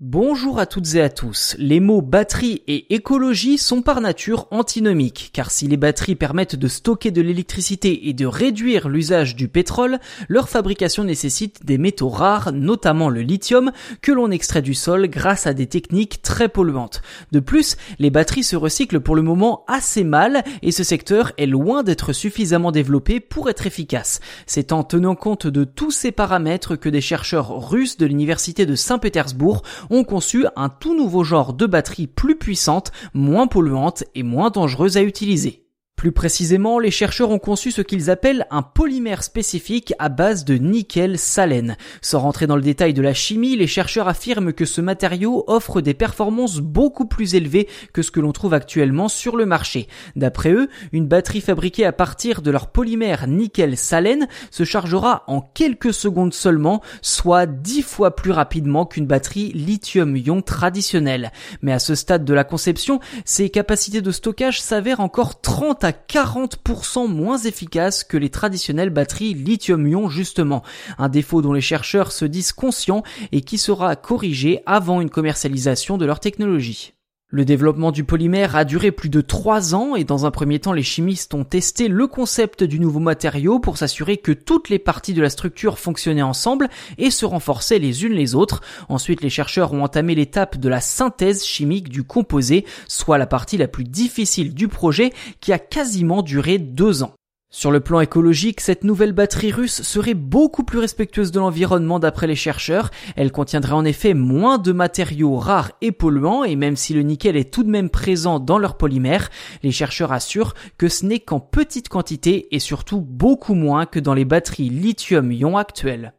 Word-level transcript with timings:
Bonjour 0.00 0.60
à 0.60 0.66
toutes 0.66 0.94
et 0.94 1.00
à 1.00 1.08
tous. 1.08 1.56
Les 1.58 1.80
mots 1.80 2.02
batterie 2.02 2.62
et 2.68 2.94
écologie 2.94 3.58
sont 3.58 3.82
par 3.82 4.00
nature 4.00 4.46
antinomiques, 4.52 5.30
car 5.32 5.50
si 5.50 5.66
les 5.66 5.76
batteries 5.76 6.14
permettent 6.14 6.54
de 6.54 6.68
stocker 6.68 7.10
de 7.10 7.20
l'électricité 7.20 8.08
et 8.08 8.12
de 8.12 8.24
réduire 8.24 8.88
l'usage 8.88 9.34
du 9.34 9.48
pétrole, 9.48 9.98
leur 10.28 10.48
fabrication 10.48 11.02
nécessite 11.02 11.66
des 11.66 11.78
métaux 11.78 12.10
rares, 12.10 12.52
notamment 12.52 13.08
le 13.08 13.22
lithium, 13.22 13.72
que 14.00 14.12
l'on 14.12 14.30
extrait 14.30 14.62
du 14.62 14.72
sol 14.72 15.08
grâce 15.08 15.48
à 15.48 15.52
des 15.52 15.66
techniques 15.66 16.22
très 16.22 16.48
polluantes. 16.48 17.02
De 17.32 17.40
plus, 17.40 17.76
les 17.98 18.10
batteries 18.10 18.44
se 18.44 18.54
recyclent 18.54 19.00
pour 19.00 19.16
le 19.16 19.22
moment 19.22 19.64
assez 19.66 20.04
mal, 20.04 20.44
et 20.62 20.70
ce 20.70 20.84
secteur 20.84 21.32
est 21.38 21.46
loin 21.46 21.82
d'être 21.82 22.12
suffisamment 22.12 22.70
développé 22.70 23.18
pour 23.18 23.50
être 23.50 23.66
efficace. 23.66 24.20
C'est 24.46 24.70
en 24.70 24.84
tenant 24.84 25.16
compte 25.16 25.48
de 25.48 25.64
tous 25.64 25.90
ces 25.90 26.12
paramètres 26.12 26.76
que 26.76 26.88
des 26.88 27.00
chercheurs 27.00 27.68
russes 27.68 27.96
de 27.96 28.06
l'université 28.06 28.64
de 28.64 28.76
Saint-Pétersbourg 28.76 29.64
ont 29.90 30.04
conçu 30.04 30.46
un 30.56 30.68
tout 30.68 30.96
nouveau 30.96 31.24
genre 31.24 31.52
de 31.52 31.66
batterie 31.66 32.06
plus 32.06 32.36
puissante, 32.36 32.92
moins 33.14 33.46
polluante 33.46 34.04
et 34.14 34.22
moins 34.22 34.50
dangereuse 34.50 34.96
à 34.96 35.02
utiliser. 35.02 35.67
Plus 35.98 36.12
précisément, 36.12 36.78
les 36.78 36.92
chercheurs 36.92 37.30
ont 37.30 37.40
conçu 37.40 37.72
ce 37.72 37.82
qu'ils 37.82 38.08
appellent 38.08 38.46
un 38.52 38.62
polymère 38.62 39.24
spécifique 39.24 39.92
à 39.98 40.08
base 40.08 40.44
de 40.44 40.54
nickel 40.54 41.18
salène. 41.18 41.76
Sans 42.02 42.20
rentrer 42.20 42.46
dans 42.46 42.54
le 42.54 42.62
détail 42.62 42.94
de 42.94 43.02
la 43.02 43.14
chimie, 43.14 43.56
les 43.56 43.66
chercheurs 43.66 44.06
affirment 44.06 44.52
que 44.52 44.64
ce 44.64 44.80
matériau 44.80 45.42
offre 45.48 45.80
des 45.80 45.94
performances 45.94 46.60
beaucoup 46.60 47.06
plus 47.06 47.34
élevées 47.34 47.66
que 47.92 48.02
ce 48.02 48.12
que 48.12 48.20
l'on 48.20 48.30
trouve 48.30 48.54
actuellement 48.54 49.08
sur 49.08 49.36
le 49.36 49.44
marché. 49.44 49.88
D'après 50.14 50.52
eux, 50.52 50.68
une 50.92 51.08
batterie 51.08 51.40
fabriquée 51.40 51.84
à 51.84 51.90
partir 51.90 52.42
de 52.42 52.52
leur 52.52 52.70
polymère 52.70 53.26
nickel 53.26 53.76
salène 53.76 54.28
se 54.52 54.62
chargera 54.62 55.24
en 55.26 55.40
quelques 55.40 55.92
secondes 55.92 56.32
seulement, 56.32 56.80
soit 57.02 57.46
dix 57.46 57.82
fois 57.82 58.14
plus 58.14 58.30
rapidement 58.30 58.86
qu'une 58.86 59.08
batterie 59.08 59.50
lithium-ion 59.52 60.42
traditionnelle. 60.42 61.32
Mais 61.60 61.72
à 61.72 61.80
ce 61.80 61.96
stade 61.96 62.24
de 62.24 62.34
la 62.34 62.44
conception, 62.44 63.00
ces 63.24 63.50
capacités 63.50 64.00
de 64.00 64.12
stockage 64.12 64.62
s'avèrent 64.62 65.00
encore 65.00 65.40
30 65.40 65.82
à 65.82 65.87
40% 65.92 67.08
moins 67.08 67.38
efficace 67.38 68.04
que 68.04 68.16
les 68.16 68.30
traditionnelles 68.30 68.90
batteries 68.90 69.34
lithium-ion 69.34 70.08
justement, 70.08 70.62
un 70.98 71.08
défaut 71.08 71.42
dont 71.42 71.52
les 71.52 71.60
chercheurs 71.60 72.12
se 72.12 72.24
disent 72.24 72.52
conscients 72.52 73.02
et 73.32 73.40
qui 73.40 73.58
sera 73.58 73.96
corrigé 73.96 74.60
avant 74.66 75.00
une 75.00 75.10
commercialisation 75.10 75.98
de 75.98 76.06
leur 76.06 76.20
technologie. 76.20 76.94
Le 77.30 77.44
développement 77.44 77.92
du 77.92 78.04
polymère 78.04 78.56
a 78.56 78.64
duré 78.64 78.90
plus 78.90 79.10
de 79.10 79.20
trois 79.20 79.74
ans 79.74 79.96
et 79.96 80.04
dans 80.04 80.24
un 80.24 80.30
premier 80.30 80.60
temps 80.60 80.72
les 80.72 80.82
chimistes 80.82 81.34
ont 81.34 81.44
testé 81.44 81.88
le 81.88 82.06
concept 82.06 82.64
du 82.64 82.80
nouveau 82.80 83.00
matériau 83.00 83.58
pour 83.58 83.76
s'assurer 83.76 84.16
que 84.16 84.32
toutes 84.32 84.70
les 84.70 84.78
parties 84.78 85.12
de 85.12 85.20
la 85.20 85.28
structure 85.28 85.78
fonctionnaient 85.78 86.22
ensemble 86.22 86.70
et 86.96 87.10
se 87.10 87.26
renforçaient 87.26 87.80
les 87.80 88.06
unes 88.06 88.14
les 88.14 88.34
autres. 88.34 88.62
Ensuite 88.88 89.20
les 89.20 89.28
chercheurs 89.28 89.74
ont 89.74 89.84
entamé 89.84 90.14
l'étape 90.14 90.56
de 90.56 90.70
la 90.70 90.80
synthèse 90.80 91.44
chimique 91.44 91.90
du 91.90 92.02
composé, 92.02 92.64
soit 92.86 93.18
la 93.18 93.26
partie 93.26 93.58
la 93.58 93.68
plus 93.68 93.84
difficile 93.84 94.54
du 94.54 94.66
projet 94.66 95.12
qui 95.40 95.52
a 95.52 95.58
quasiment 95.58 96.22
duré 96.22 96.56
deux 96.56 97.02
ans. 97.02 97.17
Sur 97.50 97.70
le 97.70 97.80
plan 97.80 98.00
écologique, 98.00 98.60
cette 98.60 98.84
nouvelle 98.84 99.14
batterie 99.14 99.52
russe 99.52 99.80
serait 99.80 100.12
beaucoup 100.12 100.64
plus 100.64 100.78
respectueuse 100.78 101.32
de 101.32 101.40
l'environnement 101.40 101.98
d'après 101.98 102.26
les 102.26 102.34
chercheurs. 102.34 102.90
Elle 103.16 103.32
contiendrait 103.32 103.72
en 103.72 103.86
effet 103.86 104.12
moins 104.12 104.58
de 104.58 104.70
matériaux 104.70 105.36
rares 105.36 105.72
et 105.80 105.90
polluants 105.90 106.44
et 106.44 106.56
même 106.56 106.76
si 106.76 106.92
le 106.92 107.00
nickel 107.00 107.38
est 107.38 107.50
tout 107.50 107.62
de 107.62 107.70
même 107.70 107.88
présent 107.88 108.38
dans 108.38 108.58
leur 108.58 108.76
polymère, 108.76 109.30
les 109.62 109.72
chercheurs 109.72 110.12
assurent 110.12 110.52
que 110.76 110.90
ce 110.90 111.06
n'est 111.06 111.20
qu'en 111.20 111.40
petite 111.40 111.88
quantité 111.88 112.54
et 112.54 112.58
surtout 112.58 113.00
beaucoup 113.00 113.54
moins 113.54 113.86
que 113.86 113.98
dans 113.98 114.14
les 114.14 114.26
batteries 114.26 114.68
lithium-ion 114.68 115.56
actuelles. 115.56 116.12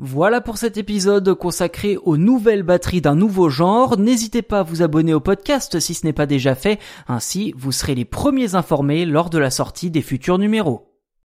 Voilà 0.00 0.40
pour 0.40 0.58
cet 0.58 0.76
épisode 0.76 1.34
consacré 1.34 1.96
aux 1.96 2.16
nouvelles 2.16 2.62
batteries 2.62 3.00
d'un 3.00 3.16
nouveau 3.16 3.48
genre. 3.48 3.98
N'hésitez 3.98 4.42
pas 4.42 4.60
à 4.60 4.62
vous 4.62 4.82
abonner 4.82 5.12
au 5.12 5.18
podcast 5.18 5.80
si 5.80 5.92
ce 5.92 6.06
n'est 6.06 6.12
pas 6.12 6.26
déjà 6.26 6.54
fait, 6.54 6.78
ainsi 7.08 7.52
vous 7.56 7.72
serez 7.72 7.96
les 7.96 8.04
premiers 8.04 8.54
informés 8.54 9.04
lors 9.04 9.28
de 9.28 9.38
la 9.38 9.50
sortie 9.50 9.90
des 9.90 10.02
futurs 10.02 10.38
numéros. 10.38 10.87